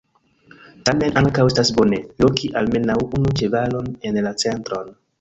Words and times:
Tamen 0.89 1.13
ankaŭ 1.21 1.45
estas 1.51 1.71
bone 1.81 2.01
loki 2.25 2.51
almenaŭ 2.65 2.99
unu 3.21 3.39
ĉevalon 3.43 3.97
en 4.11 4.23
la 4.29 4.37
centron. 4.47 4.95